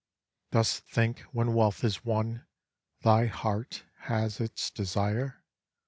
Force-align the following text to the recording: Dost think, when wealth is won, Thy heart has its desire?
Dost 0.49 0.79
think, 0.87 1.19
when 1.31 1.53
wealth 1.53 1.83
is 1.83 2.03
won, 2.03 2.47
Thy 3.03 3.27
heart 3.27 3.83
has 4.05 4.39
its 4.39 4.71
desire? 4.71 5.43